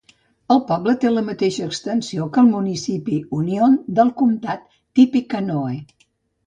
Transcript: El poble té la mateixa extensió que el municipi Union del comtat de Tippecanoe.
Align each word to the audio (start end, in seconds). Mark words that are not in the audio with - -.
El 0.53 0.61
poble 0.69 0.95
té 1.03 1.11
la 1.11 1.23
mateixa 1.27 1.67
extensió 1.73 2.27
que 2.37 2.41
el 2.47 2.51
municipi 2.55 3.21
Union 3.43 3.79
del 4.01 4.13
comtat 4.25 4.67
de 4.69 4.81
Tippecanoe. 5.01 5.81